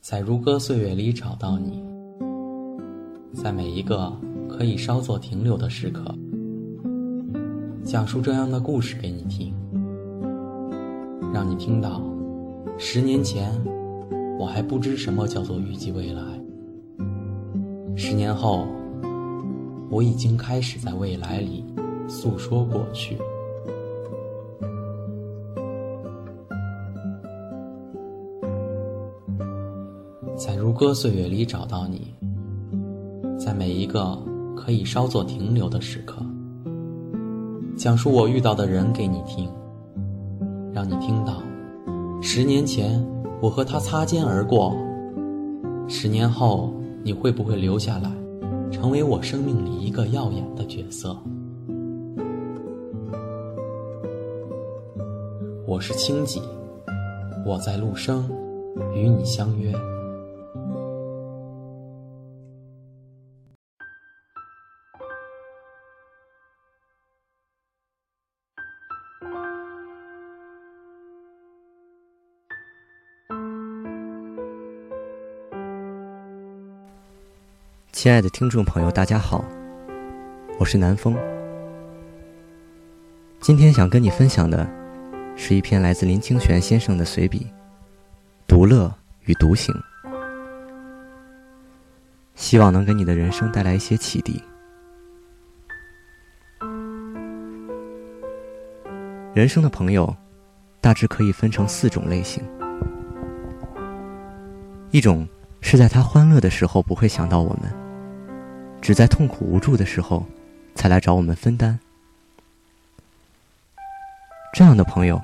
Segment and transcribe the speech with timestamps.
[0.00, 1.84] 在如歌岁月里找到你，
[3.34, 4.10] 在每一个
[4.48, 6.02] 可以稍作停留的时刻，
[7.84, 9.54] 讲述这样的故事给你听，
[11.34, 12.00] 让你听到，
[12.78, 13.52] 十年前
[14.38, 16.22] 我还不知什么叫做预计未来，
[17.94, 18.66] 十年后
[19.90, 21.62] 我已经开始在未来里
[22.08, 23.18] 诉说过去。
[30.70, 32.14] 如歌岁月里找到你，
[33.36, 34.16] 在每一个
[34.56, 36.24] 可以稍作停留的时刻，
[37.76, 39.50] 讲述我遇到的人给你听，
[40.72, 41.42] 让你听到，
[42.22, 43.04] 十年前
[43.42, 44.72] 我和他擦肩而过，
[45.88, 48.08] 十年后你会不会留下来，
[48.70, 51.18] 成为我生命里一个耀眼的角色？
[55.66, 56.40] 我是清几，
[57.44, 58.30] 我在陆生，
[58.94, 59.74] 与你相约。
[78.02, 79.44] 亲爱的听众朋友，大家好，
[80.58, 81.14] 我是南风。
[83.40, 84.66] 今天想跟你分享的，
[85.36, 87.40] 是一篇来自林清玄先生的随笔
[88.48, 88.90] 《独乐
[89.26, 89.74] 与独行》，
[92.34, 94.42] 希望能给你的人生带来一些启迪。
[99.34, 100.16] 人生的朋友，
[100.80, 102.42] 大致可以分成四种类型，
[104.90, 105.28] 一种
[105.60, 107.79] 是在他欢乐的时候不会想到我们。
[108.80, 110.24] 只在痛苦无助的时候，
[110.74, 111.78] 才来找我们分担。
[114.52, 115.20] 这样的朋友，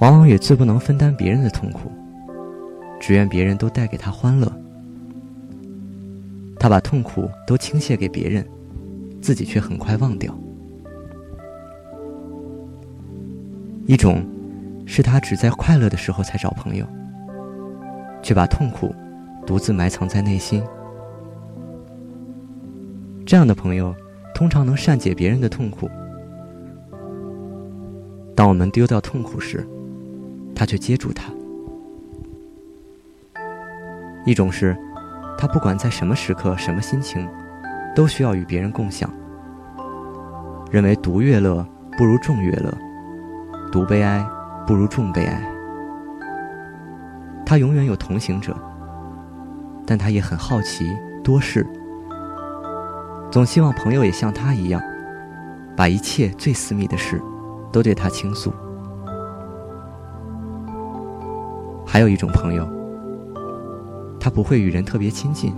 [0.00, 1.90] 往往也最不能分担别人的痛苦，
[3.00, 4.50] 只愿别人都带给他欢乐。
[6.58, 8.46] 他把痛苦都倾泻给别人，
[9.20, 10.32] 自己却很快忘掉。
[13.86, 14.24] 一种，
[14.86, 16.86] 是他只在快乐的时候才找朋友，
[18.22, 18.94] 却把痛苦
[19.44, 20.62] 独自埋藏在内心。
[23.32, 23.96] 这样的朋友，
[24.34, 25.88] 通常能善解别人的痛苦。
[28.36, 29.66] 当我们丢掉痛苦时，
[30.54, 31.32] 他却接住它。
[34.26, 34.76] 一种是，
[35.38, 37.26] 他不管在什么时刻、什么心情，
[37.96, 39.10] 都需要与别人共享。
[40.70, 41.66] 认为独乐乐
[41.96, 42.70] 不如众乐乐，
[43.72, 44.22] 独悲哀
[44.66, 45.42] 不如众悲哀。
[47.46, 48.54] 他永远有同行者，
[49.86, 50.94] 但他也很好奇
[51.24, 51.66] 多事。
[53.32, 54.78] 总希望朋友也像他一样，
[55.74, 57.18] 把一切最私密的事
[57.72, 58.52] 都对他倾诉。
[61.86, 62.68] 还有一种朋友，
[64.20, 65.54] 他不会与人特别亲近，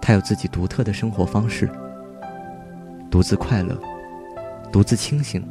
[0.00, 1.68] 他有自己独特的生活方式，
[3.10, 3.78] 独自快乐，
[4.72, 5.46] 独自清醒。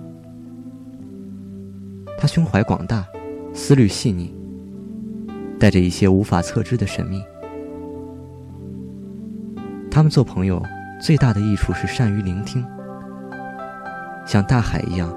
[2.18, 3.06] 他胸怀广大，
[3.54, 4.36] 思虑细腻，
[5.60, 7.22] 带着一些无法测知的神秘。
[9.96, 10.62] 他们做朋友
[11.00, 12.68] 最大的益处是善于聆听，
[14.28, 15.10] 像大海一样，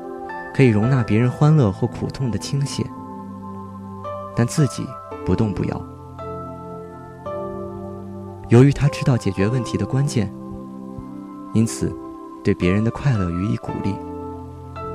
[0.54, 2.86] 可以容纳别人欢乐或苦痛的倾泻，
[4.36, 4.86] 但自己
[5.26, 5.84] 不动不摇。
[8.50, 10.32] 由于他知道解决问题的关键，
[11.54, 11.92] 因此
[12.44, 13.92] 对别人的快乐予以鼓励，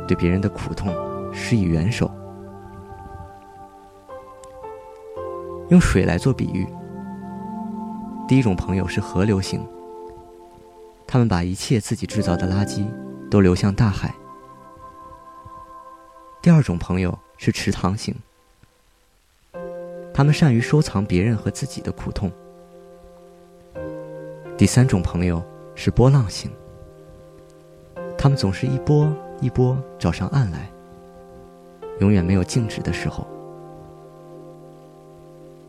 [0.08, 0.96] 对别人的苦痛
[1.34, 2.10] 施以援手。
[5.68, 6.66] 用水来做比喻。
[8.26, 9.66] 第一种朋友是河流型，
[11.06, 12.88] 他们把一切自己制造的垃圾
[13.30, 14.14] 都流向大海。
[16.42, 18.16] 第二种朋友是池塘型，
[20.14, 22.32] 他们善于收藏别人和自己的苦痛。
[24.58, 25.44] 第三种朋友
[25.76, 26.50] 是波浪型，
[28.18, 30.72] 他们总是一波一波找上岸来，
[32.00, 33.28] 永远没有静止的时候。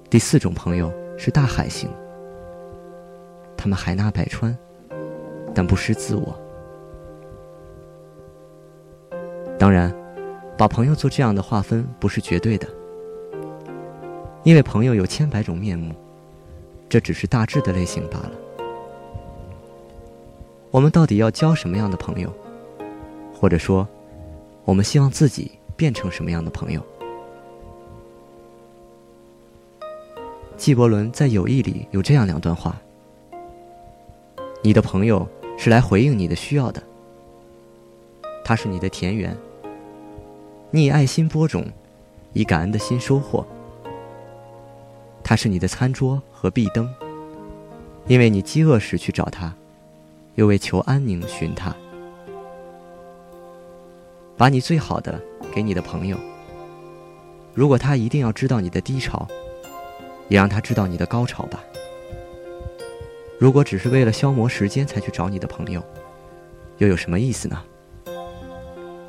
[0.08, 1.90] 第四种朋友是大海型。
[3.56, 4.56] 他们海纳百川，
[5.54, 6.38] 但不失自我。
[9.58, 9.94] 当然，
[10.58, 12.68] 把朋友做这样的划分不是绝对的，
[14.42, 15.94] 因为朋友有千百种面目，
[16.88, 18.32] 这只是大致的类型罢了。
[20.70, 22.30] 我们到底要交什么样的朋友，
[23.32, 23.86] 或者说，
[24.64, 26.84] 我们希望自己变成什么样的朋友？
[30.56, 32.76] 纪伯伦在《友谊》里有这样两段话。
[34.66, 35.28] 你的朋友
[35.58, 36.82] 是来回应你的需要的，
[38.42, 39.36] 他是你的田园。
[40.70, 41.66] 你以爱心播种，
[42.32, 43.46] 以感恩的心收获。
[45.22, 46.88] 他是你的餐桌和壁灯，
[48.06, 49.54] 因为你饥饿时去找他，
[50.36, 51.76] 又为求安宁寻他。
[54.34, 55.20] 把你最好的
[55.52, 56.16] 给你的朋友，
[57.52, 59.28] 如果他一定要知道你的低潮，
[60.30, 61.62] 也让他知道你的高潮吧。
[63.38, 65.82] 如果只是为了消磨时间才去找你的朋友，
[66.78, 67.62] 又有什么意思呢？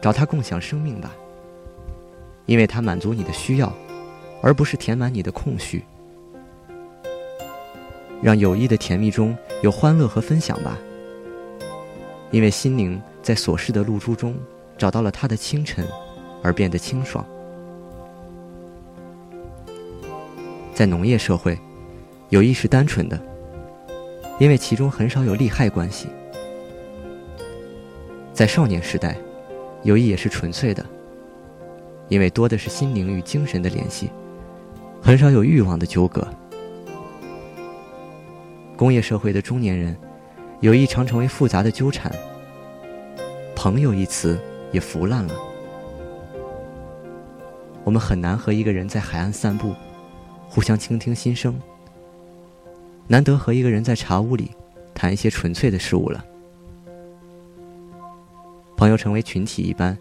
[0.01, 1.16] 找他共享生命吧，
[2.45, 3.72] 因为他满足你的需要，
[4.42, 5.83] 而不是填满你的空虚。
[8.22, 10.77] 让友谊的甜蜜中有欢乐和分享吧，
[12.31, 14.36] 因为心灵在琐事的露珠中
[14.77, 15.88] 找到了它的清晨，
[16.42, 17.25] 而变得清爽。
[20.74, 21.57] 在农业社会，
[22.30, 23.19] 友谊是单纯的，
[24.38, 26.08] 因为其中很少有利害关系；
[28.34, 29.18] 在少年时代，
[29.84, 30.86] 友谊也是纯粹的，
[32.10, 34.10] 因为多的是心灵与精神的联系，
[35.02, 36.28] 很少有欲望的纠葛。
[38.76, 39.96] 工业社会的中年人，
[40.60, 42.12] 友谊常成为复杂的纠缠。
[43.56, 44.38] 朋友一词
[44.74, 45.34] 也腐烂了。
[47.86, 49.74] 我们很难和一个人在海岸散步，
[50.50, 51.58] 互相倾听心声。
[53.07, 54.52] 难得和一个人在茶屋里，
[54.94, 56.25] 谈一些纯粹的事物了。
[58.75, 59.98] 朋友成为群体一般，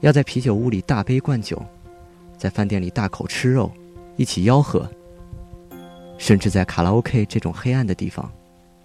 [0.00, 1.62] 要在啤酒屋里大杯灌酒，
[2.36, 3.70] 在饭店里大口吃肉，
[4.16, 4.90] 一起吆喝。
[6.18, 8.30] 甚至在卡拉 OK 这种黑暗的地方，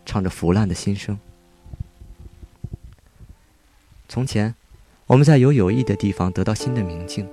[0.05, 1.17] 唱着腐烂的心声。
[4.07, 4.55] 从前，
[5.05, 7.27] 我们在有友谊的地方得到新的明净，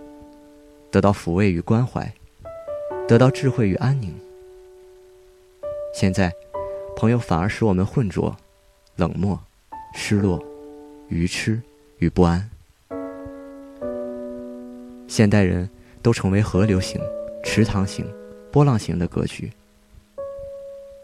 [0.91, 2.13] 得到抚慰与关怀，
[3.07, 4.15] 得到智慧与安宁。
[5.95, 6.35] 现在，
[6.97, 8.37] 朋友反而使我们浑浊、
[8.97, 9.41] 冷漠、
[9.95, 10.45] 失落、
[11.09, 11.63] 愚痴
[11.99, 12.51] 与不安。
[15.07, 15.71] 现代人
[16.03, 17.01] 都成为河流型、
[17.45, 18.05] 池塘型、
[18.51, 19.53] 波浪型的格局。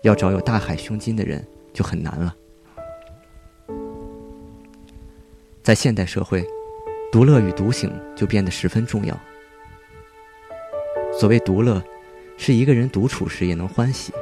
[0.03, 2.35] 要找有大海胸襟的人就很难了。
[5.63, 6.45] 在现代社会，
[7.13, 9.17] 独乐与独醒就变得十分重要。
[11.13, 11.81] 所谓独乐，
[12.37, 14.13] 是一个人独处时也能欢喜，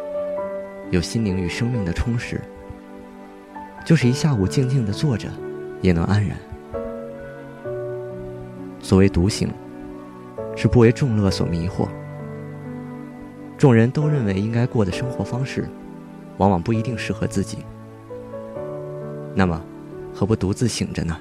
[0.90, 2.38] 有心灵与生命的充实；
[3.84, 5.28] 就是一下午静静的坐着，
[5.82, 6.36] 也能安然。
[8.80, 9.50] 所谓独醒，
[10.56, 11.88] 是不为众乐所迷惑。
[13.58, 15.68] 众人都认为应该过的生活方式，
[16.38, 17.58] 往往不一定适合自己。
[19.34, 19.60] 那么，
[20.14, 21.18] 何不独自醒着呢？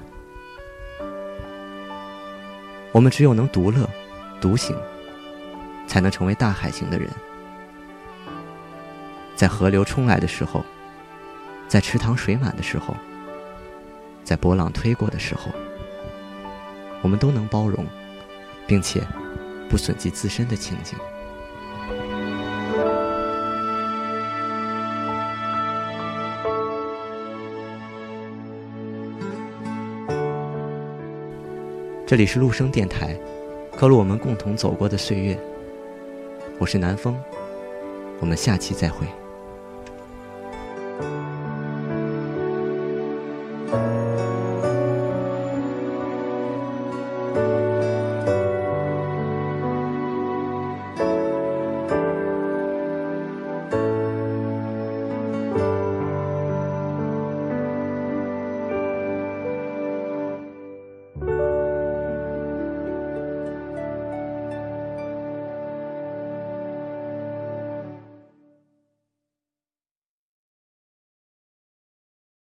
[2.90, 3.88] 我们只有能独乐、
[4.40, 4.74] 独醒，
[5.86, 7.10] 才能成为大海型的人。
[9.38, 10.64] 在河流冲来的时候，
[11.68, 12.96] 在池塘水满的时候，
[14.24, 15.52] 在波浪推过的时候，
[17.02, 17.86] 我们都能包容，
[18.66, 19.00] 并且
[19.70, 20.98] 不损及自身的情景。
[32.04, 33.16] 这里是陆生电台，
[33.76, 35.38] 刻录我们共同走过的岁月。
[36.58, 37.16] 我是南风，
[38.18, 39.06] 我们下期再会。
[40.98, 41.37] thank you